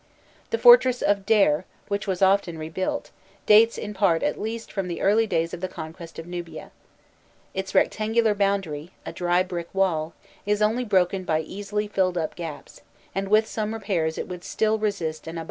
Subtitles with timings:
[0.49, 1.59] The fortress of Derr [Kubbân?
[1.59, 3.11] Ed.], which was often rebuilt,
[3.45, 6.71] dates in part at least from the early days of the conquest of Nubia.
[7.53, 12.81] Its rectangular boundary a dry brick wall is only broken by easily filled up gaps,
[13.13, 15.39] and with some repairs it would still resist an Ababdeh attack.